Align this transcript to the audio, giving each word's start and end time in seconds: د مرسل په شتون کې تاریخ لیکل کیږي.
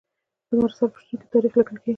د 0.47 0.49
مرسل 0.61 0.87
په 0.93 0.99
شتون 1.03 1.19
کې 1.21 1.27
تاریخ 1.33 1.53
لیکل 1.59 1.77
کیږي. 1.81 1.89